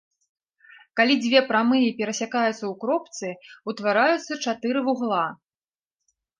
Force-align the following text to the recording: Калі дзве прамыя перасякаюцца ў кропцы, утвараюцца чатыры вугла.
Калі 0.99 1.13
дзве 1.25 1.41
прамыя 1.49 1.89
перасякаюцца 1.99 2.51
ў 2.53 2.73
кропцы, 2.85 3.27
утвараюцца 3.75 4.41
чатыры 4.43 4.79
вугла. 4.91 5.25